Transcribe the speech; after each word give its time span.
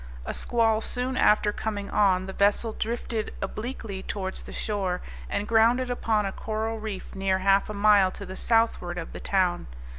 A 0.25 0.33
squall 0.33 0.81
soon 0.81 1.15
after 1.15 1.51
coming 1.53 1.91
on, 1.91 2.25
the 2.25 2.33
vessel 2.33 2.73
drifted 2.73 3.35
obliquely 3.39 4.01
towards 4.01 4.41
the 4.41 4.51
shore, 4.51 4.99
and 5.29 5.47
grounded 5.47 5.91
upon 5.91 6.25
a 6.25 6.31
coral 6.31 6.79
reef 6.79 7.13
near 7.13 7.37
half 7.37 7.69
a 7.69 7.73
mile 7.75 8.09
to 8.13 8.25
the 8.25 8.35
southward 8.35 8.97
of 8.97 9.13
the 9.13 9.19
town. 9.19 9.67